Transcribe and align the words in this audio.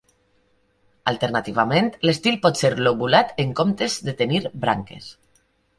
Alternativament, 1.11 1.91
l'estil 2.09 2.41
pot 2.47 2.59
ser 2.65 2.75
lobulat 2.89 3.39
en 3.45 3.55
comptes 3.61 4.03
de 4.11 4.19
tenir 4.25 4.45
branques. 4.67 5.17